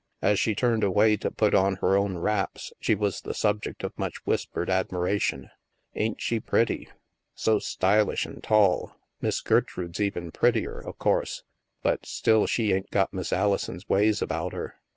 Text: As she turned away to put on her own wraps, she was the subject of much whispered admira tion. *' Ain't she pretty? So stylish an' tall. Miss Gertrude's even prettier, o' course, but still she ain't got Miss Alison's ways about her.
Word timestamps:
As 0.23 0.39
she 0.39 0.55
turned 0.55 0.83
away 0.83 1.15
to 1.17 1.29
put 1.29 1.53
on 1.53 1.75
her 1.75 1.95
own 1.95 2.17
wraps, 2.17 2.73
she 2.79 2.95
was 2.95 3.21
the 3.21 3.35
subject 3.35 3.83
of 3.83 3.93
much 3.99 4.25
whispered 4.25 4.67
admira 4.67 5.21
tion. 5.21 5.51
*' 5.73 5.93
Ain't 5.95 6.19
she 6.19 6.39
pretty? 6.39 6.89
So 7.35 7.59
stylish 7.59 8.25
an' 8.25 8.41
tall. 8.41 8.95
Miss 9.21 9.41
Gertrude's 9.41 10.01
even 10.01 10.31
prettier, 10.31 10.81
o' 10.89 10.93
course, 10.93 11.43
but 11.83 12.07
still 12.07 12.47
she 12.47 12.73
ain't 12.73 12.89
got 12.89 13.13
Miss 13.13 13.31
Alison's 13.31 13.87
ways 13.87 14.23
about 14.23 14.53
her. 14.53 14.73